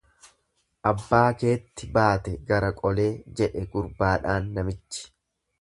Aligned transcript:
Abbaa 0.91 1.25
keetti 1.43 1.89
baate 1.99 2.35
gara 2.53 2.73
qolee 2.81 3.09
jedhe 3.41 3.65
gurbaadhaan 3.77 4.53
namichi. 4.57 5.09